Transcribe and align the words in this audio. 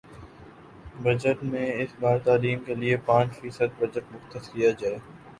budget 1.01 1.43
میں 1.43 1.65
اس 1.73 1.89
بار 1.99 2.17
تعلیم 2.25 2.59
کے 2.65 2.75
لیے 2.75 2.95
پانچ 3.05 3.35
فیصد 3.41 3.79
بجٹ 3.79 4.11
مختص 4.11 4.49
کیا 4.49 4.71
جائے 4.79 4.97